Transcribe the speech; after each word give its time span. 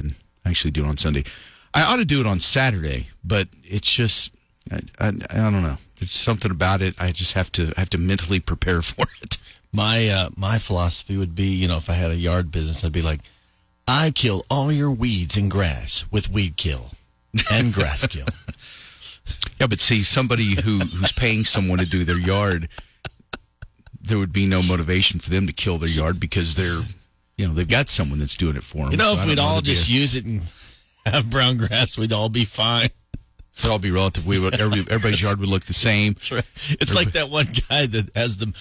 than 0.00 0.12
actually 0.44 0.70
do 0.70 0.84
it 0.84 0.88
on 0.88 0.96
Sunday. 0.96 1.24
I 1.72 1.82
ought 1.82 1.98
to 1.98 2.04
do 2.04 2.20
it 2.20 2.26
on 2.26 2.40
Saturday, 2.40 3.08
but 3.24 3.48
it's 3.64 3.92
just 3.92 4.34
I, 4.70 4.80
I, 4.98 5.08
I 5.08 5.50
don't 5.50 5.62
know. 5.62 5.76
There's 5.98 6.12
something 6.12 6.50
about 6.50 6.82
it. 6.82 6.94
I 7.00 7.12
just 7.12 7.34
have 7.34 7.52
to 7.52 7.72
I 7.76 7.80
have 7.80 7.90
to 7.90 7.98
mentally 7.98 8.40
prepare 8.40 8.82
for 8.90 9.06
it. 9.22 9.38
My 9.72 10.08
uh, 10.08 10.30
my 10.36 10.58
philosophy 10.58 11.16
would 11.16 11.34
be, 11.34 11.46
you 11.46 11.68
know, 11.68 11.76
if 11.76 11.88
I 11.88 11.94
had 11.94 12.10
a 12.10 12.16
yard 12.16 12.50
business, 12.50 12.84
I'd 12.84 12.92
be 12.92 13.02
like, 13.02 13.20
I 13.86 14.10
kill 14.14 14.44
all 14.50 14.72
your 14.72 14.90
weeds 14.90 15.36
and 15.36 15.50
grass 15.50 16.06
with 16.10 16.30
weed 16.30 16.56
kill 16.56 16.90
and 17.50 17.72
grass 17.72 18.06
kill. 18.06 18.26
Yeah, 19.60 19.66
but 19.66 19.80
see, 19.80 20.00
somebody 20.00 20.60
who 20.62 20.78
who's 20.78 21.12
paying 21.12 21.44
someone 21.44 21.78
to 21.78 21.86
do 21.86 22.02
their 22.02 22.18
yard, 22.18 22.68
there 24.00 24.18
would 24.18 24.32
be 24.32 24.46
no 24.46 24.62
motivation 24.62 25.20
for 25.20 25.30
them 25.30 25.46
to 25.46 25.52
kill 25.52 25.76
their 25.76 25.88
yard 25.88 26.18
because 26.18 26.54
they're, 26.54 26.80
you 27.40 27.48
know, 27.48 27.54
they've 27.54 27.66
got 27.68 27.88
someone 27.88 28.18
that's 28.18 28.36
doing 28.36 28.56
it 28.56 28.62
for 28.64 28.84
them. 28.84 28.92
You 28.92 28.96
know, 28.98 29.14
So 29.14 29.22
if 29.22 29.28
we'd 29.28 29.38
all 29.38 29.60
just 29.60 29.88
a- 29.88 29.92
use 29.92 30.14
it 30.14 30.24
and 30.26 30.42
have 31.06 31.30
brown 31.30 31.56
grass, 31.56 31.96
we'd 31.98 32.12
all 32.12 32.28
be 32.28 32.44
fine. 32.44 32.90
it'd 33.58 33.70
all 33.70 33.78
be 33.78 33.90
relative. 33.90 34.26
We 34.26 34.38
would 34.38 34.60
every, 34.60 34.80
everybody's 34.80 35.22
yard 35.22 35.40
would 35.40 35.48
look 35.48 35.64
the 35.64 35.72
same. 35.74 36.12
That's 36.14 36.32
right. 36.32 36.76
It's 36.80 36.94
like 36.94 37.12
that 37.12 37.30
one 37.30 37.46
guy 37.68 37.86
that 37.86 38.10
has 38.14 38.36
the 38.36 38.52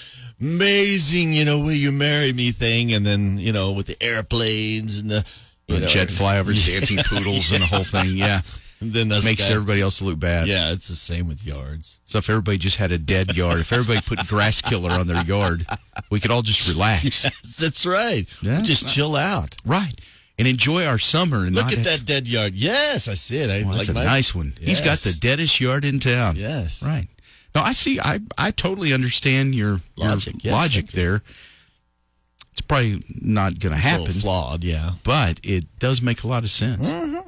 amazing, 0.41 1.33
you 1.33 1.45
know, 1.45 1.59
will 1.59 1.71
you 1.73 1.91
marry 1.91 2.33
me 2.33 2.51
thing, 2.51 2.93
and 2.93 3.05
then 3.05 3.37
you 3.37 3.51
know 3.53 3.71
with 3.73 3.87
the 3.87 4.01
airplanes 4.01 4.99
and 4.99 5.09
the 5.11 5.29
you 5.69 5.75
The 5.75 5.81
know, 5.81 5.87
jet 5.87 6.07
flyovers, 6.09 6.67
dancing 6.67 6.97
poodles, 7.05 7.51
and 7.51 7.61
the 7.61 7.67
whole 7.67 7.83
thing. 7.83 8.15
Yeah, 8.15 8.41
and 8.81 8.91
then 8.93 9.09
that 9.09 9.23
makes 9.23 9.47
guy- 9.47 9.53
everybody 9.55 9.81
else 9.81 10.01
look 10.01 10.19
bad. 10.19 10.47
Yeah, 10.47 10.71
it's 10.71 10.87
the 10.87 10.95
same 10.95 11.27
with 11.27 11.45
yards. 11.45 11.99
So 12.05 12.17
if 12.17 12.29
everybody 12.29 12.57
just 12.57 12.77
had 12.77 12.91
a 12.91 12.97
dead 12.97 13.35
yard, 13.37 13.59
if 13.59 13.71
everybody 13.71 14.01
put 14.05 14.27
grass 14.27 14.61
killer 14.61 14.91
on 14.91 15.07
their 15.07 15.23
yard, 15.23 15.65
we 16.09 16.19
could 16.19 16.31
all 16.31 16.41
just 16.41 16.67
relax, 16.67 17.23
That's 17.59 17.85
right. 17.85 18.25
Yeah. 18.41 18.61
Just 18.61 18.93
chill 18.93 19.15
out. 19.15 19.55
right, 19.65 19.93
and 20.37 20.47
enjoy 20.47 20.85
our 20.85 20.97
summer. 20.99 21.45
And 21.45 21.55
Look 21.55 21.71
at 21.71 21.83
that 21.83 22.03
dead 22.05 22.27
yard. 22.27 22.55
Yes, 22.55 23.07
I 23.07 23.13
see 23.13 23.37
it. 23.37 23.49
I 23.49 23.61
Well, 23.67 23.75
that's 23.77 23.89
like 23.89 23.95
a 23.95 23.99
my- 23.99 24.05
nice 24.05 24.33
one. 24.33 24.53
He's 24.59 24.81
got 24.81 24.97
the 24.99 25.13
deadest 25.19 25.59
yard 25.61 25.85
in 25.85 25.99
town. 25.99 26.35
Yes. 26.37 26.81
Right. 26.83 27.07
No, 27.55 27.61
I 27.61 27.71
see. 27.73 27.99
I 27.99 28.19
I 28.37 28.51
totally 28.51 28.93
understand 28.93 29.55
your 29.55 29.81
Logic, 29.97 30.33
your 30.43 30.53
yes, 30.53 30.61
logic 30.61 30.87
there. 30.89 31.21
It's 32.69 33.01
probably 33.01 33.03
not 33.21 33.57
going 33.59 33.73
to 33.73 33.79
It's 33.79 33.87
happen, 33.87 34.11
flawed, 34.11 34.63
yeah. 34.63 34.91
but 35.03 35.39
it 35.43 35.65
does 35.79 36.01
make 36.03 36.23
a 36.23 36.27
lot 36.27 36.43
of 36.43 36.51
sense. 36.51 36.89
Mm-hmm. 36.91 37.27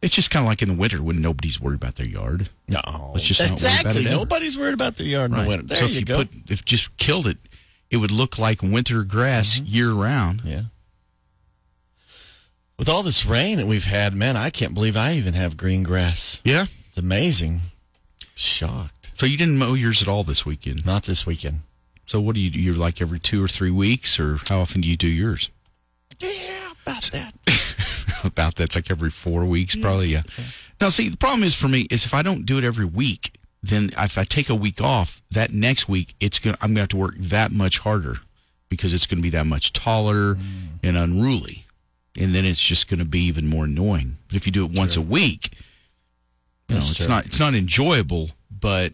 It's 0.00 0.14
just 0.14 0.30
kind 0.30 0.44
of 0.44 0.48
like 0.48 0.62
in 0.62 0.68
the 0.68 0.74
winter 0.74 1.02
when 1.02 1.20
nobody's 1.20 1.60
worried 1.60 1.76
about 1.76 1.96
their 1.96 2.06
yard. 2.06 2.48
No, 2.66 2.80
Let's 3.12 3.24
just 3.26 3.40
not 3.40 3.50
worry 3.60 3.70
about 3.80 3.80
exactly. 3.94 4.04
Nobody's 4.10 4.58
worried 4.58 4.74
about 4.74 4.96
their 4.96 5.06
yard 5.06 5.30
in 5.30 5.36
Right. 5.36 5.42
the 5.44 5.48
winter. 5.48 5.66
There 5.66 5.78
so 5.78 5.84
you 5.84 5.90
if 5.90 5.96
you 6.00 6.04
go. 6.06 6.16
put 6.24 6.50
if 6.50 6.64
just 6.64 6.96
killed 6.96 7.26
it, 7.26 7.36
it 7.90 7.98
would 7.98 8.10
look 8.10 8.38
like 8.38 8.62
winter 8.62 9.04
grass 9.04 9.56
Mm-hmm. 9.60 9.66
year 9.66 9.92
round. 9.92 10.42
yeah. 10.44 10.62
With 12.78 12.88
all 12.88 13.02
this 13.02 13.26
rain 13.26 13.58
that 13.58 13.66
we've 13.66 13.84
had, 13.84 14.14
man, 14.14 14.36
I 14.36 14.50
can't 14.50 14.74
believe 14.74 14.96
I 14.96 15.12
even 15.12 15.34
have 15.34 15.56
green 15.56 15.82
grass. 15.84 16.40
Yeah. 16.44 16.62
It's 16.88 16.96
amazing. 16.98 17.60
Shocked. 18.34 19.12
So 19.16 19.26
you 19.26 19.36
didn't 19.36 19.58
mow 19.58 19.74
yours 19.74 20.02
at 20.02 20.08
all 20.08 20.24
this 20.24 20.44
weekend. 20.44 20.84
Not 20.84 21.04
this 21.04 21.24
weekend. 21.26 21.60
So 22.06 22.20
what 22.20 22.34
do 22.34 22.40
you 22.40 22.50
do? 22.50 22.58
You're 22.60 22.74
like 22.74 23.00
every 23.00 23.18
two 23.18 23.42
or 23.42 23.48
three 23.48 23.70
weeks, 23.70 24.18
or 24.18 24.38
how 24.48 24.60
often 24.60 24.80
do 24.80 24.88
you 24.88 24.96
do 24.96 25.08
yours? 25.08 25.50
Yeah, 26.18 26.72
about 26.82 27.02
that. 27.12 27.32
about 28.24 28.56
that. 28.56 28.64
It's 28.64 28.76
like 28.76 28.90
every 28.90 29.10
four 29.10 29.44
weeks, 29.44 29.76
probably. 29.76 30.08
Yeah. 30.08 30.22
Now, 30.80 30.88
see, 30.88 31.08
the 31.08 31.16
problem 31.16 31.42
is 31.42 31.54
for 31.54 31.68
me 31.68 31.86
is 31.90 32.04
if 32.04 32.14
I 32.14 32.22
don't 32.22 32.44
do 32.44 32.58
it 32.58 32.64
every 32.64 32.84
week, 32.84 33.32
then 33.62 33.90
if 33.96 34.18
I 34.18 34.24
take 34.24 34.48
a 34.48 34.54
week 34.54 34.80
off, 34.80 35.22
that 35.30 35.52
next 35.52 35.88
week 35.88 36.14
it's 36.20 36.38
gonna 36.38 36.56
I'm 36.60 36.70
gonna 36.70 36.80
have 36.80 36.88
to 36.88 36.96
work 36.96 37.14
that 37.16 37.52
much 37.52 37.78
harder 37.78 38.16
because 38.68 38.92
it's 38.92 39.06
gonna 39.06 39.22
be 39.22 39.30
that 39.30 39.46
much 39.46 39.72
taller 39.72 40.34
mm. 40.34 40.42
and 40.82 40.96
unruly, 40.96 41.64
and 42.18 42.34
then 42.34 42.44
it's 42.44 42.62
just 42.62 42.88
gonna 42.88 43.04
be 43.04 43.20
even 43.20 43.46
more 43.46 43.64
annoying. 43.64 44.16
But 44.26 44.36
if 44.36 44.46
you 44.46 44.52
do 44.52 44.64
it 44.64 44.72
once 44.76 44.96
a 44.96 45.00
week, 45.00 45.50
you 46.68 46.74
know, 46.74 46.80
That's 46.80 46.90
it's 46.90 46.98
true. 47.00 47.08
not 47.08 47.26
it's 47.26 47.40
not 47.40 47.54
enjoyable, 47.54 48.30
but 48.50 48.92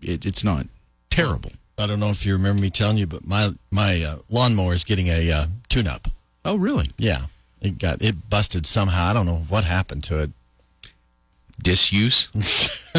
it, 0.00 0.26
it's 0.26 0.42
not 0.42 0.66
terrible. 1.10 1.52
I 1.80 1.86
don't 1.86 2.00
know 2.00 2.10
if 2.10 2.26
you 2.26 2.32
remember 2.32 2.60
me 2.60 2.70
telling 2.70 2.98
you, 2.98 3.06
but 3.06 3.24
my 3.24 3.50
my 3.70 4.02
uh, 4.02 4.16
lawnmower 4.28 4.74
is 4.74 4.82
getting 4.82 5.06
a 5.06 5.30
uh, 5.30 5.46
tune-up. 5.68 6.08
Oh, 6.44 6.56
really? 6.56 6.90
Yeah, 6.98 7.26
it 7.62 7.78
got 7.78 8.02
it 8.02 8.28
busted 8.28 8.66
somehow. 8.66 9.06
I 9.06 9.12
don't 9.12 9.26
know 9.26 9.42
what 9.48 9.62
happened 9.62 10.02
to 10.04 10.24
it. 10.24 10.30
Disuse. 11.62 12.28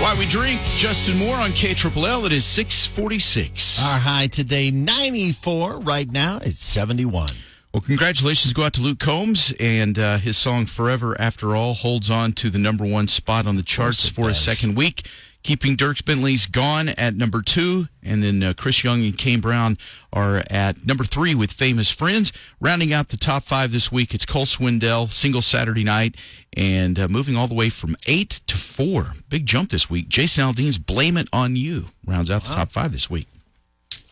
Why 0.00 0.16
we 0.18 0.24
drink 0.24 0.62
Justin 0.62 1.18
Moore 1.18 1.36
on 1.36 1.50
K 1.52 1.74
Triple 1.74 2.06
L. 2.06 2.24
It 2.24 2.32
is 2.32 2.46
six 2.46 2.86
forty 2.86 3.18
six. 3.18 3.84
Our 3.84 3.98
high 3.98 4.28
today, 4.28 4.70
94. 4.70 5.80
Right 5.80 6.10
now, 6.10 6.38
it's 6.42 6.64
71. 6.64 7.28
Well, 7.72 7.80
congratulations 7.80 8.52
go 8.52 8.64
out 8.64 8.72
to 8.74 8.80
Luke 8.80 8.98
Combs 8.98 9.54
and 9.60 9.96
uh, 9.96 10.18
his 10.18 10.36
song 10.36 10.66
"Forever 10.66 11.14
After 11.20 11.54
All" 11.54 11.74
holds 11.74 12.10
on 12.10 12.32
to 12.32 12.50
the 12.50 12.58
number 12.58 12.84
one 12.84 13.06
spot 13.06 13.46
on 13.46 13.54
the 13.54 13.62
charts 13.62 14.08
it 14.08 14.12
for 14.12 14.28
a 14.28 14.34
second 14.34 14.74
week, 14.74 15.06
keeping 15.44 15.76
Dierks 15.76 16.04
Bentley's 16.04 16.46
"Gone" 16.46 16.88
at 16.88 17.14
number 17.14 17.42
two, 17.42 17.86
and 18.02 18.24
then 18.24 18.42
uh, 18.42 18.54
Chris 18.56 18.82
Young 18.82 19.04
and 19.04 19.16
Kane 19.16 19.38
Brown 19.38 19.78
are 20.12 20.42
at 20.50 20.84
number 20.84 21.04
three 21.04 21.32
with 21.32 21.52
"Famous 21.52 21.92
Friends." 21.92 22.32
Rounding 22.60 22.92
out 22.92 23.10
the 23.10 23.16
top 23.16 23.44
five 23.44 23.70
this 23.70 23.92
week, 23.92 24.14
it's 24.14 24.26
Cole 24.26 24.46
Swindell, 24.46 25.08
"Single 25.08 25.42
Saturday 25.42 25.84
Night," 25.84 26.16
and 26.56 26.98
uh, 26.98 27.06
moving 27.06 27.36
all 27.36 27.46
the 27.46 27.54
way 27.54 27.70
from 27.70 27.94
eight 28.08 28.40
to 28.48 28.56
four, 28.56 29.12
big 29.28 29.46
jump 29.46 29.70
this 29.70 29.88
week. 29.88 30.08
Jason 30.08 30.42
Aldean's 30.42 30.78
"Blame 30.78 31.16
It 31.16 31.28
on 31.32 31.54
You" 31.54 31.84
rounds 32.04 32.32
out 32.32 32.42
the 32.42 32.52
top 32.52 32.72
five 32.72 32.90
this 32.90 33.08
week. 33.08 33.28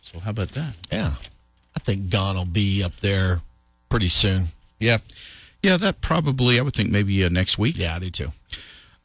So 0.01 0.19
how 0.19 0.29
about 0.31 0.51
that? 0.51 0.75
Yeah, 0.89 1.15
I 1.75 1.79
think 1.79 2.09
Gone 2.09 2.37
will 2.37 2.45
be 2.45 2.81
up 2.85 2.95
there 3.01 3.41
pretty 3.89 4.07
soon. 4.07 4.47
Yeah. 4.79 4.99
Yeah, 5.61 5.75
that 5.77 5.99
probably, 5.99 6.57
I 6.57 6.61
would 6.61 6.73
think 6.73 6.89
maybe 6.89 7.23
uh, 7.23 7.29
next 7.29 7.57
week. 7.57 7.77
Yeah, 7.77 7.95
I 7.95 7.99
do 7.99 8.09
too. 8.09 8.31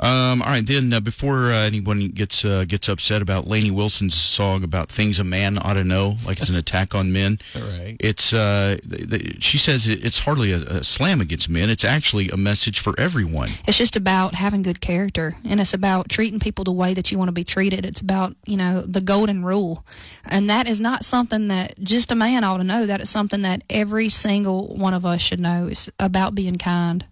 Um, 0.05 0.43
all 0.43 0.49
right, 0.49 0.67
then 0.67 0.93
uh, 0.93 1.01
before 1.01 1.51
uh, 1.51 1.65
anyone 1.65 2.09
gets 2.09 2.45
uh, 2.45 2.67
gets 2.69 2.91
upset 2.91 3.23
about 3.23 3.47
Lainey 3.47 3.71
Wilson's 3.71 4.13
song 4.15 4.63
about 4.63 4.91
things 4.91 5.19
a 5.19 5.25
man 5.25 5.59
ought 5.59 5.75
to 5.75 5.85
know, 5.85 6.17
like 6.27 6.41
it's 6.41 6.51
an 6.51 6.57
attack 6.57 6.95
on 6.95 7.11
men, 7.11 7.39
All 7.57 7.63
right. 7.63 7.97
it's 7.99 8.35
uh, 8.35 8.77
th- 8.87 9.09
th- 9.09 9.43
she 9.43 9.57
says 9.57 9.89
it, 9.89 10.05
it's 10.05 10.19
hardly 10.23 10.53
a, 10.53 10.59
a 10.59 10.85
slam 10.85 11.23
against 11.23 11.49
men. 11.49 11.71
It's 11.71 11.85
actually 11.85 12.29
a 12.29 12.37
message 12.37 12.81
for 12.81 12.93
everyone. 12.99 13.49
It's 13.67 13.79
just 13.79 13.97
about 13.97 14.35
having 14.35 14.61
good 14.61 14.83
character 14.83 15.37
and 15.43 15.59
it's 15.59 15.73
about 15.73 16.11
treating 16.11 16.39
people 16.39 16.65
the 16.65 16.73
way 16.73 16.93
that 16.93 17.11
you 17.11 17.17
want 17.17 17.29
to 17.29 17.33
be 17.33 17.45
treated. 17.45 17.87
It's 17.87 18.03
about, 18.03 18.37
you 18.45 18.59
know, 18.59 18.83
the 18.83 19.01
golden 19.01 19.43
rule. 19.43 19.87
And 20.27 20.51
that 20.51 20.69
is 20.69 20.81
not 20.83 21.03
something 21.05 21.49
that 21.49 21.79
just 21.81 22.13
a 22.13 22.15
man 22.15 22.45
ought 22.45 22.59
to 22.59 22.65
know. 22.65 22.85
That 22.85 23.01
is 23.01 23.09
something 23.09 23.41
that 23.43 23.63
every 23.71 24.11
single 24.11 24.77
one 24.77 24.93
of 24.93 25.07
us 25.07 25.23
should 25.23 25.41
know. 25.41 25.69
It's 25.69 25.89
about 25.99 26.35
being 26.35 26.59
kind. 26.59 27.07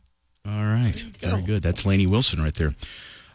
All 0.46 0.64
right, 0.64 0.98
very 1.20 1.42
good. 1.42 1.62
That's 1.62 1.86
Lainey 1.86 2.06
Wilson 2.06 2.42
right 2.42 2.54
there. 2.54 2.74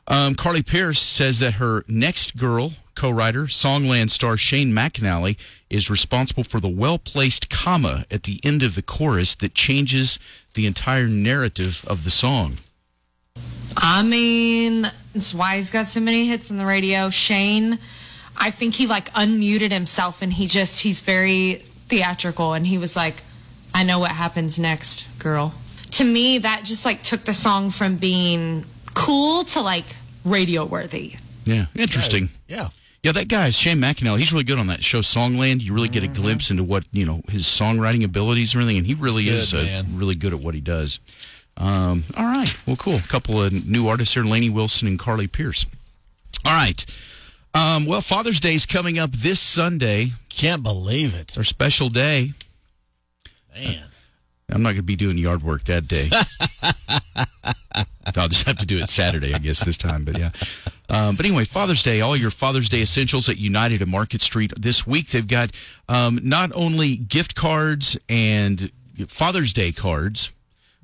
Um, 0.08 0.36
Carly 0.36 0.64
Pearce 0.64 1.00
says 1.00 1.40
that 1.40 1.56
her 1.56 1.84
next 1.88 2.38
girl 2.38 2.74
co-writer, 2.96 3.44
Songland 3.44 4.10
star 4.10 4.38
Shane 4.38 4.72
McAnally, 4.72 5.38
is 5.70 5.90
responsible 5.90 6.44
for 6.44 6.60
the 6.60 6.68
well-placed 6.68 7.50
comma 7.50 8.06
at 8.10 8.24
the 8.24 8.40
end 8.44 8.64
of 8.64 8.76
the 8.76 8.82
chorus 8.82 9.36
that 9.36 9.54
changes 9.54 10.18
the 10.54 10.66
entire 10.66 11.08
narrative 11.08 11.86
of 11.88 12.04
the 12.04 12.10
song. 12.10 12.58
I 13.78 14.02
mean, 14.02 14.82
that's 15.14 15.34
why 15.34 15.58
he's 15.58 15.70
got 15.70 15.86
so 15.86 16.00
many 16.00 16.28
hits 16.28 16.50
on 16.50 16.58
the 16.58 16.66
radio. 16.66 17.10
Shane, 17.10 17.78
I 18.36 18.50
think 18.50 18.76
he 18.76 18.88
like 18.88 19.12
unmuted 19.14 19.72
himself 19.72 20.22
and 20.22 20.34
he 20.34 20.48
just, 20.48 20.82
he's 20.82 21.02
very 21.02 21.56
theatrical 21.88 22.54
and 22.54 22.66
he 22.66 22.78
was 22.78 22.96
like, 22.96 23.16
I 23.76 23.84
know 23.84 24.00
what 24.00 24.12
happens 24.12 24.58
next, 24.58 25.06
girl. 25.20 25.54
To 25.98 26.04
me, 26.04 26.38
that 26.40 26.62
just 26.64 26.86
like 26.86 27.02
took 27.04 27.22
the 27.22 27.34
song 27.34 27.70
from 27.70 27.96
being 27.96 28.66
cool 28.94 29.44
to 29.46 29.62
like 29.62 29.86
radio 30.24 30.66
worthy. 30.66 31.16
Yeah, 31.46 31.66
interesting. 31.76 32.30
Yeah. 32.48 32.70
Yeah, 33.04 33.12
that 33.14 33.28
guy, 33.30 33.52
Shane 33.52 33.78
McAnally, 33.78 34.18
he's 34.20 34.34
really 34.34 34.44
good 34.44 34.60
on 34.60 34.68
that 34.68 34.84
show, 34.84 35.00
Songland. 35.00 35.62
You 35.62 35.74
really 35.74 35.88
get 35.88 36.04
a 36.04 36.08
glimpse 36.08 36.52
into 36.52 36.64
what, 36.64 36.84
you 36.92 37.06
know, 37.06 37.22
his 37.30 37.44
songwriting 37.46 38.04
abilities 38.04 38.54
and 38.54 38.62
everything, 38.62 38.80
and 38.80 38.88
he 38.88 38.96
really 38.96 39.24
He's 39.24 39.44
is 39.44 39.54
good, 39.54 39.62
uh, 39.62 39.66
man. 39.66 39.86
really 39.94 40.16
good 40.16 40.34
at 40.34 40.40
what 40.40 40.56
he 40.56 40.62
does. 40.62 41.00
Um, 41.56 42.04
all 42.18 42.26
right. 42.26 42.54
Well, 42.68 42.76
cool. 42.76 42.96
A 42.96 43.02
couple 43.02 43.42
of 43.42 43.68
new 43.68 43.88
artists 43.88 44.14
here, 44.14 44.24
Lainey 44.24 44.50
Wilson 44.50 44.88
and 44.88 45.00
Carly 45.00 45.28
Pearce. 45.28 45.66
All 46.44 46.54
right. 46.54 46.86
Um, 47.54 47.86
well, 47.86 48.02
Father's 48.02 48.40
Day 48.40 48.56
is 48.56 48.66
coming 48.66 49.00
up 49.00 49.12
this 49.12 49.40
Sunday. 49.40 50.12
Can't 50.30 50.62
believe 50.62 51.16
it. 51.16 51.30
It's 51.30 51.38
our 51.38 51.44
special 51.44 51.90
day. 51.90 52.32
Man. 53.56 53.88
I'm 54.58 54.64
not 54.64 54.70
going 54.70 54.78
to 54.78 54.82
be 54.84 54.96
doing 54.96 55.20
yard 55.20 55.44
work 55.44 55.66
that 55.66 55.88
day. 55.88 56.10
I'll 58.16 58.28
just 58.28 58.48
have 58.48 58.58
to 58.58 58.66
do 58.66 58.80
it 58.80 58.90
Saturday, 58.90 59.36
I 59.36 59.38
guess, 59.38 59.64
this 59.64 59.78
time. 59.78 60.04
But 60.04 60.18
yeah. 60.18 60.32
Um, 60.90 61.16
but 61.16 61.28
anyway, 61.28 61.46
Father's 61.46 61.84
Day, 61.84 62.02
all 62.02 62.18
your 62.18 62.32
Father's 62.32 62.70
Day 62.70 62.82
essentials 62.82 63.30
at 63.30 63.38
United 63.38 63.84
at 63.84 63.88
Market 63.88 64.22
Street 64.22 64.52
this 64.60 64.88
week. 64.88 65.10
They've 65.10 65.28
got 65.28 65.52
um, 65.88 66.20
not 66.24 66.52
only 66.56 66.96
gift 66.96 67.36
cards 67.36 67.96
and 68.10 68.72
Father's 69.08 69.54
Day 69.54 69.72
cards, 69.72 70.34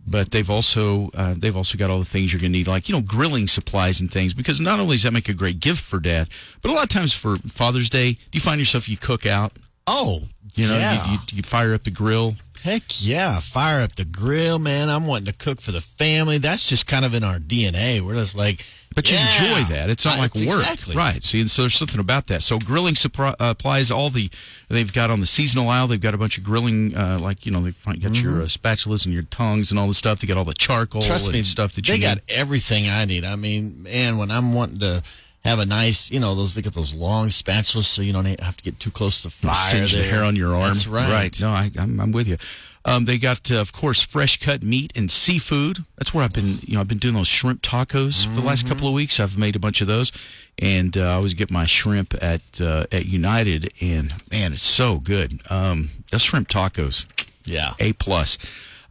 but 0.06 0.30
they've 0.30 0.50
also 0.50 1.10
uh, 1.16 1.34
they've 1.36 1.58
also 1.58 1.76
got 1.76 1.90
all 1.90 1.98
the 1.98 2.06
things 2.06 2.32
you're 2.32 2.40
going 2.42 2.52
to 2.52 2.58
need, 2.60 2.68
like 2.68 2.88
you 2.88 2.94
know 2.94 3.02
grilling 3.02 3.48
supplies 3.48 4.00
and 4.00 4.12
things. 4.12 4.36
Because 4.36 4.62
not 4.62 4.80
only 4.80 4.98
does 4.98 5.04
that 5.04 5.14
make 5.14 5.30
a 5.30 5.34
great 5.34 5.60
gift 5.60 5.82
for 5.82 6.00
dad, 6.00 6.28
but 6.62 6.70
a 6.70 6.74
lot 6.76 6.84
of 6.84 6.90
times 6.90 7.14
for 7.14 7.38
Father's 7.38 7.90
Day, 7.90 8.14
do 8.14 8.20
you 8.34 8.42
find 8.42 8.60
yourself 8.60 8.88
you 8.88 8.98
cook 8.98 9.26
out? 9.26 9.54
Oh, 9.88 10.22
You 10.54 10.68
know, 10.68 10.78
yeah. 10.78 11.04
you, 11.06 11.12
you, 11.14 11.18
you 11.34 11.44
fire 11.44 11.74
up 11.74 11.84
the 11.84 11.92
grill. 11.92 12.36
Heck 12.64 12.84
yeah. 13.02 13.40
Fire 13.42 13.82
up 13.82 13.96
the 13.96 14.06
grill, 14.06 14.58
man. 14.58 14.90
I'm 14.90 15.06
wanting 15.06 15.26
to 15.26 15.34
cook 15.34 15.60
for 15.60 15.72
the 15.74 15.82
family. 15.82 16.38
That's 16.38 16.70
just 16.70 16.88
kind 16.88 17.04
of 17.04 17.14
in 17.14 17.24
our 17.24 17.38
DNA. 17.38 18.00
We're 18.00 18.16
just 18.16 18.38
like, 18.38 18.66
But 18.96 19.10
you 19.12 19.18
yeah. 19.18 19.44
enjoy 19.44 19.74
that. 19.76 19.90
It's 19.90 20.06
not 20.06 20.18
like 20.18 20.34
work, 20.36 20.62
Exactly. 20.62 20.96
right? 20.96 21.22
See, 21.22 21.42
and 21.42 21.52
so 21.52 21.64
there's 21.64 21.76
something 21.76 22.00
about 22.00 22.28
that. 22.28 22.42
So 22.42 22.60
grilling 22.60 22.96
uh, 23.20 23.34
applies 23.40 23.92
all 23.92 24.10
the 24.10 24.30
they've 24.70 24.94
got 24.94 25.10
on 25.10 25.20
the 25.20 25.26
seasonal 25.26 25.68
aisle. 25.68 25.88
They've 25.88 26.00
got 26.00 26.14
a 26.14 26.18
bunch 26.18 26.38
of 26.38 26.46
grilling, 26.46 26.96
uh, 26.96 27.20
like 27.22 27.46
you 27.46 27.52
know, 27.52 27.60
they've 27.60 27.86
got 27.86 28.22
your 28.22 28.44
uh, 28.44 28.46
spatulas 28.46 29.04
and 29.06 29.14
your 29.14 29.24
tongues 29.24 29.70
and 29.72 29.78
all 29.80 29.88
the 29.90 29.94
stuff. 29.94 30.20
They 30.20 30.28
got 30.28 30.38
all 30.38 30.46
the 30.46 30.54
charcoal 30.54 31.02
Mm-hmm. 31.02 31.10
Trust 31.10 31.28
and 31.28 31.34
me, 31.36 31.44
stuff 31.44 31.74
that 31.74 31.86
they 31.86 31.96
you 31.96 32.02
got 32.02 32.16
need. 32.16 32.24
everything 32.30 32.90
I 32.90 33.04
need. 33.04 33.26
I 33.26 33.36
mean, 33.36 33.84
man, 33.84 34.18
when 34.18 34.32
I'm 34.32 34.54
wanting 34.54 34.80
to 34.80 35.04
have 35.44 35.60
a 35.60 35.66
nice, 35.66 36.10
you 36.12 36.20
know, 36.20 36.36
those 36.36 36.56
they 36.56 36.62
get 36.62 36.74
those 36.74 36.94
long 36.94 37.28
spatulas, 37.28 37.84
so 37.84 38.02
you 38.02 38.14
don't 38.14 38.26
have 38.40 38.58
to 38.58 38.64
get 38.64 38.80
too 38.80 38.92
close 38.92 39.22
to 39.24 39.30
fire. 39.30 39.54
Singe 39.56 39.94
the 39.94 40.04
hair 40.04 40.24
on 40.24 40.36
your 40.36 40.54
arm. 40.56 40.68
That's 40.68 40.88
right. 40.88 41.10
Right. 41.12 41.42
No, 41.42 41.50
I, 41.50 41.70
I'm, 41.78 42.00
I'm 42.00 42.12
with 42.12 42.28
you. 42.28 42.38
Um, 42.86 43.06
they 43.06 43.18
got, 43.18 43.50
uh, 43.50 43.62
of 43.62 43.72
course, 43.72 44.02
fresh 44.02 44.40
cut 44.42 44.62
meat 44.62 44.92
and 44.96 45.10
seafood. 45.10 45.86
That's 45.98 46.14
where 46.14 46.24
I've 46.26 46.34
been. 46.34 46.60
You 46.64 46.76
know, 46.76 46.82
I've 46.82 46.88
been 46.90 46.98
doing 46.98 47.14
those 47.14 47.30
shrimp 47.30 47.62
tacos 47.62 48.26
for 48.28 48.42
the 48.42 48.46
last 48.46 48.68
couple 48.68 48.88
of 48.90 48.94
weeks. 48.94 49.22
I've 49.22 49.38
made 49.38 49.56
a 49.56 49.60
bunch 49.60 49.80
of 49.80 49.88
those, 49.88 50.12
and 50.60 50.98
uh, 50.98 51.02
I 51.12 51.14
always 51.14 51.34
get 51.34 51.50
my 51.50 51.66
shrimp 51.66 52.14
at 52.22 52.60
uh, 52.60 52.86
at 52.92 53.06
United, 53.06 53.72
and 53.82 54.14
man, 54.30 54.52
it's 54.52 54.64
so 54.64 55.00
good. 55.00 55.40
Um, 55.50 55.90
those 56.12 56.24
shrimp 56.24 56.50
tacos, 56.50 57.06
Yeah. 57.46 57.72
a 57.80 57.94
plus. 57.94 58.38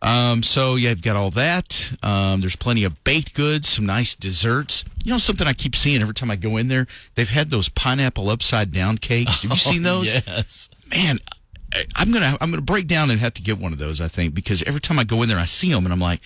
Um, 0.02 0.42
so 0.42 0.74
yeah, 0.74 0.90
you've 0.90 1.02
got 1.02 1.14
all 1.16 1.30
that. 1.30 1.92
Um, 2.02 2.40
there's 2.40 2.56
plenty 2.56 2.82
of 2.84 3.02
baked 3.04 3.34
goods, 3.34 3.68
some 3.68 3.86
nice 3.86 4.14
desserts. 4.16 4.84
You 5.04 5.12
know 5.12 5.18
something 5.18 5.46
I 5.46 5.52
keep 5.52 5.76
seeing 5.76 6.02
every 6.02 6.14
time 6.14 6.30
I 6.30 6.36
go 6.36 6.56
in 6.56 6.66
there? 6.68 6.86
They've 7.14 7.28
had 7.30 7.50
those 7.50 7.68
pineapple 7.68 8.28
upside 8.28 8.72
down 8.72 8.98
cakes. 8.98 9.42
Have 9.42 9.52
you 9.52 9.56
seen 9.72 9.82
those? 9.84 10.12
Yes. 10.12 10.68
man, 10.90 11.18
I- 11.72 11.84
I'm 11.96 12.12
gonna 12.12 12.36
I'm 12.40 12.50
gonna 12.50 12.62
break 12.62 12.86
down 12.88 13.10
and 13.10 13.20
have 13.20 13.34
to 13.34 13.42
get 13.42 13.58
one 13.58 13.72
of 13.72 13.78
those. 13.78 14.00
I 14.00 14.08
think 14.08 14.34
because 14.34 14.62
every 14.64 14.80
time 14.80 14.98
I 14.98 15.04
go 15.04 15.22
in 15.22 15.28
there, 15.28 15.38
I 15.38 15.44
see 15.46 15.72
them 15.72 15.84
and 15.84 15.92
I'm 15.92 16.00
like, 16.00 16.20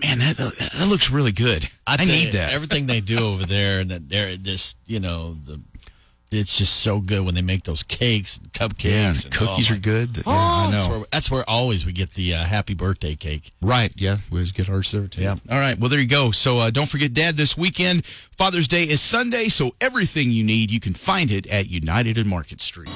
man, 0.00 0.18
that 0.20 0.36
that 0.36 0.86
looks 0.88 1.10
really 1.10 1.32
good. 1.32 1.68
I, 1.86 1.96
tell 1.96 2.06
need 2.06 2.32
that. 2.32 2.52
Everything 2.52 2.86
they 2.86 3.00
do 3.00 3.18
over 3.18 3.44
there, 3.44 3.80
and 3.80 3.90
that 3.90 4.08
they're 4.08 4.36
just, 4.36 4.78
you 4.86 5.00
know, 5.00 5.34
the 5.34 5.60
it's 6.32 6.58
just 6.58 6.76
so 6.80 7.00
good 7.00 7.24
when 7.24 7.34
they 7.34 7.42
make 7.42 7.64
those 7.64 7.82
cakes, 7.82 8.38
and 8.38 8.52
cupcakes, 8.52 8.90
yeah, 8.92 9.08
and 9.08 9.24
and, 9.24 9.34
cookies 9.34 9.70
oh 9.70 9.74
are 9.74 9.76
my- 9.76 9.80
good. 9.80 10.16
Yeah, 10.18 10.22
Oh, 10.26 10.66
I 10.68 10.70
That's 10.70 10.88
where, 10.88 11.00
that's 11.10 11.30
where 11.30 11.44
always 11.48 11.84
we 11.84 11.92
get 11.92 12.10
the 12.14 12.34
uh, 12.34 12.44
happy 12.44 12.74
birthday 12.74 13.16
cake. 13.16 13.50
Right, 13.60 13.92
yeah, 13.96 14.18
we 14.30 14.38
always 14.38 14.52
get 14.52 14.68
ours 14.70 14.90
there 14.92 15.06
too. 15.08 15.22
Yeah. 15.22 15.36
All 15.50 15.58
right, 15.58 15.78
well 15.78 15.88
there 15.90 15.98
you 16.00 16.06
go. 16.06 16.30
So 16.30 16.58
uh, 16.58 16.70
don't 16.70 16.88
forget, 16.88 17.12
Dad, 17.12 17.36
this 17.36 17.56
weekend 17.56 18.04
Father's 18.06 18.68
Day 18.68 18.84
is 18.84 19.00
Sunday, 19.00 19.48
so 19.48 19.72
everything 19.80 20.30
you 20.30 20.44
need 20.44 20.70
you 20.70 20.80
can 20.80 20.94
find 20.94 21.30
it 21.30 21.46
at 21.48 21.68
United 21.68 22.16
and 22.16 22.28
Market 22.28 22.60
Street. 22.60 22.88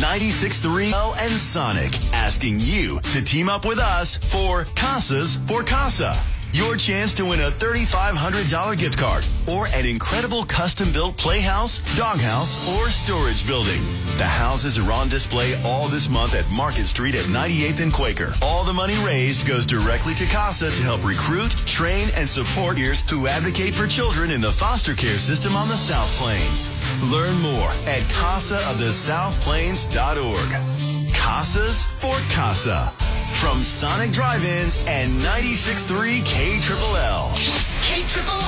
96.3 0.00 0.92
L 0.92 1.12
and 1.20 1.30
Sonic 1.32 1.92
asking 2.14 2.58
you 2.60 3.00
to 3.02 3.24
team 3.24 3.48
up 3.48 3.64
with 3.66 3.78
us 3.78 4.16
for 4.16 4.64
Casas 4.76 5.36
for 5.46 5.62
Casa. 5.62 6.12
Your 6.52 6.74
chance 6.74 7.14
to 7.14 7.24
win 7.24 7.38
a 7.38 7.46
$3,500 7.46 8.74
gift 8.74 8.98
card 8.98 9.22
or 9.46 9.70
an 9.78 9.86
incredible 9.86 10.42
custom 10.42 10.90
built 10.92 11.16
playhouse, 11.16 11.78
doghouse, 11.94 12.74
or 12.74 12.90
storage 12.90 13.46
building. 13.46 13.78
The 14.18 14.26
houses 14.26 14.74
are 14.78 14.90
on 14.90 15.08
display 15.08 15.54
all 15.64 15.86
this 15.86 16.10
month 16.10 16.34
at 16.34 16.42
Market 16.50 16.90
Street 16.90 17.14
at 17.14 17.22
98th 17.30 17.82
and 17.86 17.92
Quaker. 17.92 18.32
All 18.42 18.64
the 18.66 18.74
money 18.74 18.98
raised 19.06 19.46
goes 19.46 19.64
directly 19.64 20.14
to 20.18 20.26
CASA 20.26 20.74
to 20.74 20.82
help 20.82 21.06
recruit, 21.06 21.54
train, 21.70 22.10
and 22.18 22.26
support 22.26 22.74
years 22.78 23.06
who 23.06 23.30
advocate 23.30 23.70
for 23.74 23.86
children 23.86 24.32
in 24.34 24.42
the 24.42 24.50
foster 24.50 24.98
care 24.98 25.22
system 25.22 25.54
on 25.54 25.68
the 25.70 25.78
South 25.78 26.10
Plains. 26.18 26.66
Learn 27.14 27.38
more 27.38 27.70
at 27.86 28.02
CasaoftheSouthPlains.org. 28.10 30.50
Casas 31.14 31.86
for 32.02 32.18
Casa. 32.34 32.90
From 33.28 33.60
Sonic 33.62 34.12
Drive-Ins 34.12 34.84
and 34.88 35.10
96.3 35.20 36.24
K 36.24 36.56
Triple 36.64 36.96
L. 36.96 37.28
K 37.84 38.00
Triple 38.08 38.40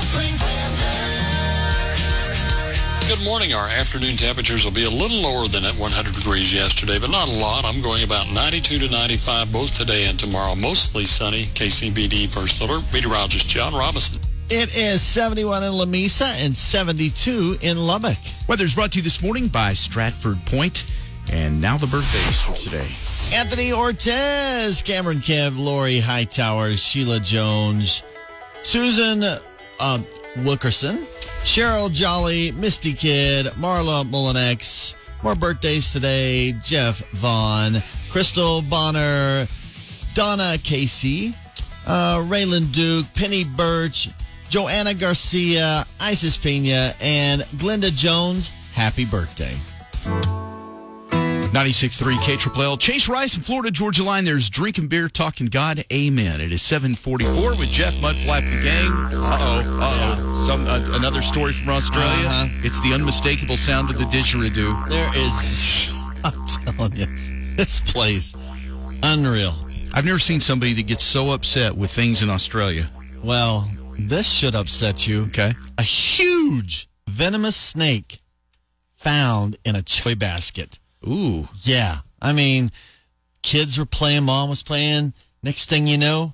Good 3.07 3.23
morning. 3.23 3.53
Our 3.53 3.67
afternoon 3.67 4.15
temperatures 4.15 4.65
will 4.65 4.71
be 4.71 4.85
a 4.85 4.89
little 4.89 5.21
lower 5.21 5.47
than 5.47 5.63
at 5.65 5.77
100 5.77 6.15
degrees 6.15 6.53
yesterday, 6.53 6.97
but 6.97 7.11
not 7.11 7.27
a 7.27 7.37
lot. 7.37 7.63
I'm 7.63 7.81
going 7.81 8.03
about 8.03 8.25
92 8.33 8.79
to 8.79 8.89
95 8.89 9.53
both 9.53 9.77
today 9.77 10.07
and 10.09 10.17
tomorrow. 10.17 10.55
Mostly 10.55 11.03
sunny. 11.03 11.43
KCBD 11.53 12.33
First 12.33 12.61
Alert. 12.63 12.83
Meteorologist 12.91 13.47
John 13.47 13.73
Robison. 13.75 14.19
It 14.49 14.75
is 14.75 15.01
71 15.03 15.63
in 15.63 15.71
Lamesa 15.73 16.43
and 16.43 16.57
72 16.57 17.59
in 17.61 17.77
Lubbock. 17.77 18.17
Weather's 18.47 18.73
brought 18.73 18.93
to 18.93 18.99
you 18.99 19.03
this 19.03 19.21
morning 19.21 19.47
by 19.47 19.73
Stratford 19.73 20.43
Point, 20.47 20.85
and 21.31 21.61
now 21.61 21.77
the 21.77 21.87
birthdays 21.87 22.41
for 22.41 22.53
today. 22.55 23.12
Anthony 23.31 23.69
Ortez, 23.71 24.83
Cameron 24.83 25.19
Kemp, 25.21 25.57
Lori 25.57 25.99
Hightower, 25.99 26.73
Sheila 26.73 27.19
Jones, 27.19 28.03
Susan 28.61 29.23
uh, 29.23 29.99
Wilkerson, 30.43 30.97
Cheryl 31.43 31.91
Jolly, 31.91 32.51
Misty 32.53 32.93
Kid, 32.93 33.47
Marla 33.57 34.03
Mullinex. 34.05 34.95
More 35.23 35.35
birthdays 35.35 35.91
today. 35.93 36.53
Jeff 36.63 36.99
Vaughn, 37.11 37.81
Crystal 38.11 38.61
Bonner, 38.61 39.45
Donna 40.13 40.57
Casey, 40.63 41.33
uh, 41.87 42.21
Raylan 42.25 42.73
Duke, 42.73 43.05
Penny 43.13 43.43
Birch, 43.43 44.09
Joanna 44.49 44.93
Garcia, 44.93 45.85
Isis 45.99 46.37
Pena, 46.37 46.93
and 47.01 47.41
Glenda 47.57 47.91
Jones. 47.95 48.49
Happy 48.73 49.05
birthday. 49.05 49.55
96.3 51.53 52.19
K 52.23 52.35
Triple 52.35 52.63
L. 52.63 52.77
Chase 52.77 53.07
Rice 53.07 53.37
in 53.37 53.43
Florida 53.43 53.69
Georgia 53.69 54.03
line. 54.03 54.25
There's 54.25 54.49
drinking 54.49 54.87
beer, 54.87 55.07
talking 55.07 55.45
God. 55.45 55.83
Amen. 55.93 56.41
It 56.41 56.51
is 56.51 56.63
744 56.63 57.57
with 57.59 57.69
Jeff 57.69 57.93
Mudflap 57.97 58.41
the 58.49 58.63
gang. 58.63 58.91
Uh-oh. 59.13 59.79
Uh-oh. 59.79 60.43
Some, 60.47 60.65
uh, 60.65 60.83
another 60.97 61.21
story 61.21 61.53
from 61.53 61.69
Australia. 61.69 62.09
Uh-huh. 62.09 62.47
It's 62.63 62.81
the 62.81 62.95
unmistakable 62.95 63.55
sound 63.55 63.91
of 63.91 63.99
the 63.99 64.05
didgeridoo. 64.05 64.89
There 64.89 65.11
is, 65.15 65.95
I'm 66.23 66.43
telling 66.47 66.95
you, 66.95 67.55
this 67.55 67.81
place, 67.81 68.33
unreal. 69.03 69.53
I've 69.93 70.05
never 70.05 70.17
seen 70.17 70.39
somebody 70.39 70.73
that 70.73 70.87
gets 70.87 71.03
so 71.03 71.33
upset 71.33 71.77
with 71.77 71.91
things 71.91 72.23
in 72.23 72.31
Australia. 72.31 72.89
Well, 73.23 73.69
this 73.99 74.27
should 74.27 74.55
upset 74.55 75.07
you. 75.07 75.25
Okay. 75.25 75.53
A 75.77 75.83
huge 75.83 76.87
venomous 77.07 77.55
snake 77.55 78.17
found 78.95 79.55
in 79.63 79.75
a 79.75 79.83
toy 79.83 80.15
basket. 80.15 80.79
Ooh. 81.07 81.47
Yeah. 81.63 81.97
I 82.21 82.33
mean, 82.33 82.69
kids 83.41 83.77
were 83.77 83.85
playing, 83.85 84.23
mom 84.23 84.49
was 84.49 84.63
playing. 84.63 85.13
Next 85.41 85.69
thing 85.69 85.87
you 85.87 85.97
know, 85.97 86.33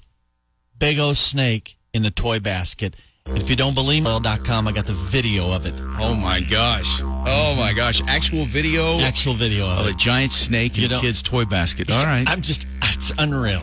big 0.78 1.00
old 1.00 1.18
snake 1.18 1.78
in 1.94 2.04
the 2.04 2.12
toy 2.12 2.40
basket. 2.40 2.96
And 3.26 3.38
if 3.38 3.50
you 3.50 3.56
don't 3.56 3.76
believe 3.76 4.04
me, 4.04 4.10
com, 4.44 4.68
I 4.68 4.72
got 4.72 4.86
the 4.86 4.94
video 4.94 5.54
of 5.54 5.66
it. 5.66 5.74
Oh 6.00 6.16
my 6.16 6.42
gosh. 6.42 7.00
Oh 7.02 7.56
my 7.58 7.74
gosh. 7.76 8.02
Actual 8.08 8.46
video 8.46 9.00
Actual 9.02 9.34
video 9.34 9.68
of 9.68 9.80
of 9.80 9.88
a 9.88 9.94
giant 9.94 10.32
snake 10.32 10.78
in 10.78 10.92
a 10.92 11.00
kid's 11.00 11.22
toy 11.22 11.46
basket. 11.46 11.92
All 11.92 12.06
right. 12.06 12.26
I'm 12.28 12.42
just, 12.42 12.68
it's 12.84 13.12
unreal. 13.20 13.62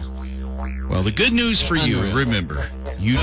Well, 0.88 1.02
the 1.02 1.12
good 1.12 1.32
news 1.32 1.60
for 1.66 1.74
you, 1.76 2.00
remember, 2.12 2.70
you. 2.98 3.18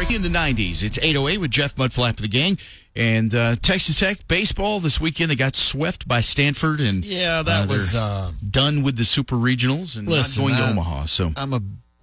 Breaking 0.00 0.16
in 0.24 0.32
the 0.32 0.38
90s. 0.38 0.82
It's 0.82 0.98
808 0.98 1.38
with 1.38 1.50
Jeff 1.50 1.74
Mudflap 1.76 2.10
of 2.12 2.22
the 2.22 2.28
gang. 2.28 2.56
And 2.96 3.34
uh, 3.34 3.56
Texas 3.56 4.00
Tech 4.00 4.26
baseball 4.28 4.80
this 4.80 4.98
weekend, 4.98 5.30
they 5.30 5.36
got 5.36 5.54
swept 5.54 6.08
by 6.08 6.20
Stanford 6.20 6.80
and 6.80 7.04
Yeah, 7.04 7.42
that 7.42 7.64
uh, 7.68 7.68
was, 7.70 7.94
uh, 7.94 8.32
done 8.50 8.82
with 8.82 8.96
the 8.96 9.04
Super 9.04 9.36
Regionals 9.36 9.98
and 9.98 10.08
Listen, 10.08 10.44
not 10.44 10.48
going 10.48 10.58
to 10.58 10.66
I- 10.66 10.70
Omaha. 10.70 11.04
So, 11.04 11.32
I'm 11.36 11.52
a 11.52 11.60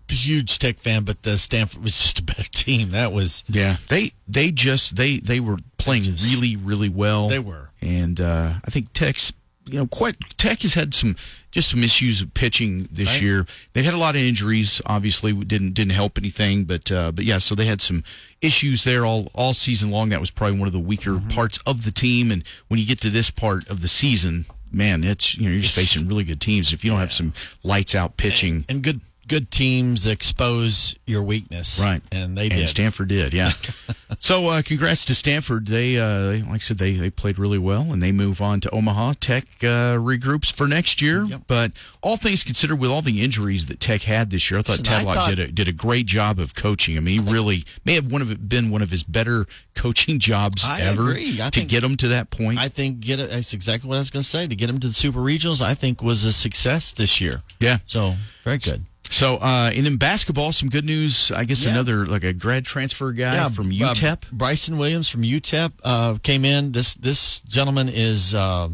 huge 0.09 0.59
Tech 0.59 0.77
fan, 0.77 1.05
but 1.05 1.23
the 1.23 1.39
Stanford 1.39 1.81
was 1.83 1.99
just 1.99 2.19
a 2.19 2.23
better 2.23 2.43
team. 2.51 2.89
That 2.89 3.11
was, 3.13 3.43
yeah, 3.49 3.77
they 3.89 4.11
they 4.27 4.51
just 4.51 4.95
they 4.95 5.17
they 5.17 5.39
were 5.39 5.57
playing 5.79 6.03
just- 6.03 6.35
really 6.35 6.55
really 6.55 6.89
well. 6.89 7.27
They 7.27 7.39
were. 7.39 7.71
and 7.81 8.21
uh, 8.21 8.53
I 8.63 8.69
think 8.69 8.93
Tech's 8.93 9.33
you 9.67 9.79
know 9.79 9.87
quite 9.87 10.15
Tech 10.37 10.61
has 10.61 10.73
had 10.73 10.93
some 10.93 11.15
just 11.51 11.69
some 11.69 11.83
issues 11.83 12.21
of 12.21 12.33
pitching 12.33 12.87
this 12.91 13.13
Right. 13.13 13.21
year. 13.21 13.45
They've 13.73 13.85
had 13.85 13.93
a 13.93 13.97
lot 13.97 14.15
of 14.15 14.21
injuries. 14.21 14.81
Obviously, 14.85 15.33
didn't 15.33 15.73
didn't 15.73 15.93
help 15.93 16.17
anything. 16.17 16.65
But 16.65 16.91
uh, 16.91 17.11
but 17.11 17.25
yeah, 17.25 17.37
so 17.39 17.55
they 17.55 17.65
had 17.65 17.81
some 17.81 18.03
issues 18.41 18.83
there 18.83 19.05
all 19.05 19.27
all 19.33 19.53
season 19.53 19.89
long. 19.91 20.09
That 20.09 20.19
was 20.19 20.31
probably 20.31 20.59
one 20.59 20.67
of 20.67 20.73
the 20.73 20.79
weaker 20.79 21.11
Mm-hmm. 21.11 21.29
parts 21.29 21.57
of 21.65 21.83
the 21.85 21.91
team. 21.91 22.31
And 22.31 22.43
when 22.67 22.79
you 22.79 22.85
get 22.85 23.01
to 23.01 23.09
this 23.09 23.29
part 23.31 23.67
of 23.69 23.81
the 23.81 23.87
season, 23.87 24.45
man, 24.71 25.03
it's 25.03 25.35
you 25.37 25.45
know 25.45 25.51
you're 25.51 25.61
just 25.61 25.75
facing 25.75 26.07
really 26.07 26.23
good 26.23 26.41
teams. 26.41 26.73
If 26.73 26.83
you 26.85 26.91
don't 26.91 26.99
have 26.99 27.13
some 27.13 27.33
lights 27.63 27.95
out 27.95 28.17
pitching, 28.17 28.65
and 28.69 28.81
good 28.83 29.01
good 29.27 29.51
teams 29.51 30.07
expose 30.07 30.95
your 31.05 31.23
weakness. 31.23 31.81
Right. 31.83 32.01
And 32.11 32.37
they 32.37 32.45
and 32.45 32.53
did. 32.55 32.69
Stanford 32.69 33.09
did, 33.09 33.33
yeah. 33.33 33.49
so, 34.19 34.47
uh, 34.49 34.61
congrats 34.63 35.05
to 35.05 35.15
Stanford. 35.15 35.67
They, 35.67 35.97
uh, 35.97 36.37
like 36.45 36.55
I 36.55 36.57
said, 36.59 36.77
they, 36.77 36.93
they 36.93 37.09
played 37.09 37.37
really 37.39 37.57
well, 37.57 37.81
and 37.91 38.01
they 38.01 38.11
move 38.11 38.41
on 38.41 38.61
to 38.61 38.69
Omaha. 38.71 39.13
Tech 39.19 39.43
uh, 39.61 39.97
regroups 39.97 40.53
for 40.53 40.67
next 40.67 41.01
year. 41.01 41.23
Yep. 41.25 41.41
But 41.47 41.71
all 42.01 42.17
things 42.17 42.43
considered, 42.43 42.79
with 42.79 42.89
all 42.89 43.01
the 43.01 43.21
injuries 43.23 43.65
that 43.67 43.79
Tech 43.79 44.03
had 44.03 44.29
this 44.29 44.49
year, 44.49 44.59
I 44.59 44.63
thought 44.63 44.79
Listen, 44.79 44.93
I 44.93 44.99
Tadlock 44.99 45.15
thought- 45.15 45.29
did 45.29 45.39
a 45.39 45.51
did 45.51 45.67
a 45.67 45.73
great 45.73 46.05
job 46.05 46.39
of 46.39 46.55
coaching. 46.55 46.97
I 46.97 46.99
mean, 46.99 47.21
he 47.23 47.31
really 47.33 47.63
may 47.85 47.93
have 47.95 48.11
one 48.11 48.21
of 48.21 48.49
been 48.49 48.69
one 48.69 48.81
of 48.81 48.89
his 48.91 49.03
better 49.03 49.45
coaching 49.75 50.19
jobs 50.19 50.63
I 50.65 50.81
ever. 50.81 51.11
I 51.13 51.15
to 51.15 51.49
think- 51.51 51.69
get 51.69 51.83
him 51.83 51.97
to 51.97 52.07
that 52.09 52.29
point. 52.29 52.59
I 52.59 52.67
think 52.69 52.99
get 53.01 53.19
it. 53.19 53.29
That's 53.29 53.53
exactly 53.53 53.89
what 53.89 53.95
I 53.95 53.99
was 53.99 54.09
going 54.09 54.23
to 54.23 54.27
say. 54.29 54.47
To 54.47 54.55
get 54.55 54.67
them 54.67 54.79
to 54.79 54.87
the 54.87 54.93
Super 54.93 55.19
Regionals, 55.19 55.61
I 55.61 55.73
think 55.73 56.01
was 56.01 56.23
a 56.23 56.31
success 56.33 56.91
this 56.91 57.19
year. 57.21 57.41
yeah. 57.59 57.77
So 57.85 58.13
very 58.43 58.57
good. 58.59 58.85
So, 59.09 59.37
uh, 59.37 59.71
and 59.73 59.85
then 59.85 59.97
basketball, 59.97 60.51
some 60.51 60.69
good 60.69 60.85
news. 60.85 61.31
I 61.31 61.45
guess 61.45 61.63
Yeah. 61.65 61.71
another 61.71 62.05
like 62.05 62.23
a 62.23 62.33
grad 62.33 62.65
transfer 62.65 63.11
guy 63.11 63.49
from 63.49 63.71
E 63.71 63.83
uh, 63.83 63.93
UTEP. 63.93 64.31
Bryson 64.31 64.77
Williams 64.77 65.09
from 65.09 65.21
UTEP 65.23 65.71
uh, 65.83 66.17
came 66.23 66.43
in. 66.45 66.71
This 66.73 66.93
this 66.95 67.39
gentleman 67.41 67.89
is 67.89 68.33
uh, 68.35 68.69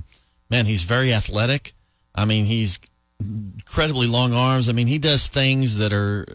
man. 0.50 0.66
He's 0.66 0.84
very 0.84 1.14
athletic. 1.14 1.74
I 2.16 2.26
mean, 2.26 2.46
he's 2.46 2.80
incredibly 3.20 4.08
long 4.08 4.34
arms. 4.34 4.70
I 4.70 4.72
mean, 4.74 4.88
he 4.88 4.98
does 5.00 5.28
things 5.28 5.78
that 5.78 5.94
are 5.94 6.26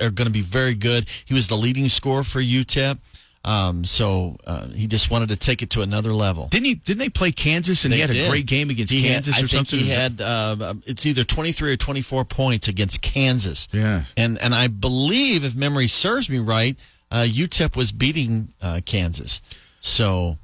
are 0.00 0.10
going 0.10 0.26
to 0.26 0.32
be 0.32 0.40
very 0.40 0.74
good. 0.74 1.08
He 1.24 1.34
was 1.34 1.46
the 1.48 1.56
leading 1.56 1.88
scorer 1.88 2.24
for 2.24 2.40
UTEP. 2.40 2.98
Um, 3.46 3.84
so 3.84 4.36
uh, 4.46 4.68
he 4.70 4.86
just 4.86 5.10
wanted 5.10 5.28
to 5.28 5.36
take 5.36 5.60
it 5.60 5.68
to 5.70 5.82
another 5.82 6.14
level. 6.14 6.48
Didn't 6.48 6.64
he? 6.64 6.74
Didn't 6.76 7.00
they 7.00 7.10
play 7.10 7.30
Kansas 7.30 7.84
and 7.84 7.92
he 7.92 8.00
They 8.00 8.06
had 8.14 8.26
a 8.26 8.30
great 8.30 8.46
game 8.46 8.70
against 8.70 8.90
He 8.92 9.02
had- 9.02 9.24
Kansas 9.24 9.36
I 9.36 9.44
or 9.44 9.46
think 9.46 9.68
something? 9.68 9.78
He 9.80 9.90
had 9.90 10.20
uh, 10.20 10.74
it's 10.86 11.04
either 11.04 11.24
twenty 11.24 11.52
three 11.52 11.70
or 11.72 11.76
twenty 11.76 12.00
four 12.00 12.24
points 12.24 12.68
against 12.68 13.02
Kansas. 13.02 13.68
Yeah. 13.70 14.04
and 14.16 14.38
and 14.40 14.54
I 14.54 14.68
believe 14.68 15.44
if 15.44 15.54
memory 15.54 15.88
serves 15.88 16.30
me 16.30 16.38
right, 16.38 16.76
uh, 17.10 17.26
UTEP 17.28 17.76
was 17.76 17.92
beating 17.92 18.48
uh, 18.62 18.80
Kansas. 18.86 19.42
So, 19.80 20.38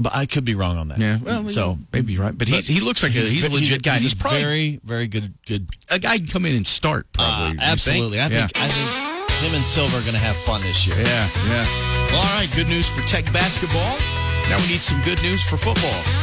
but 0.00 0.12
I 0.12 0.26
could 0.26 0.44
be 0.44 0.56
wrong 0.56 0.76
on 0.78 0.88
that. 0.88 0.98
Yeah, 0.98 1.18
well, 1.22 1.48
so 1.48 1.76
maybe 1.92 2.12
you're 2.14 2.24
right, 2.24 2.36
but, 2.36 2.48
he's, 2.48 2.66
he 2.66 2.80
looks 2.80 3.04
like 3.04 3.12
a, 3.12 3.18
he's, 3.18 3.46
a 3.46 3.52
legit 3.52 3.84
guy. 3.84 3.94
and 3.94 4.02
He's, 4.02 4.14
probably 4.14 4.40
very 4.40 4.80
very 4.82 5.06
good 5.06 5.32
good. 5.46 5.68
a 5.90 6.00
guy 6.00 6.18
can 6.18 6.26
come 6.26 6.44
in 6.46 6.56
and 6.56 6.66
start. 6.66 7.06
Probably, 7.12 7.50
think? 7.50 7.62
absolutely, 7.62 8.18
I 8.18 8.26
yeah. 8.28 8.46
think 8.48 8.50
I 8.56 8.68
think 8.68 9.11
him 9.42 9.54
and 9.54 9.64
Silver 9.64 9.98
are 9.98 10.06
going 10.06 10.14
to 10.14 10.22
have 10.22 10.36
fun 10.36 10.62
this 10.62 10.86
year. 10.86 10.96
Yeah, 10.96 11.26
yeah. 11.46 11.66
Well, 12.10 12.22
all 12.22 12.34
right. 12.38 12.48
Good 12.54 12.68
news 12.68 12.88
for 12.88 13.02
Tech 13.06 13.24
basketball. 13.32 13.98
Now 14.48 14.56
we 14.62 14.70
need 14.70 14.82
some 14.82 15.02
good 15.02 15.20
news 15.22 15.42
for 15.42 15.56
football. 15.56 16.21